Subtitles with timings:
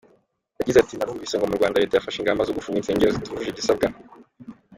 [0.59, 3.87] Yagize ati “Narumvise ngo mu Rwanda Leta yafashe ingamba zo gufunga insengero zitujuje ibisabwa.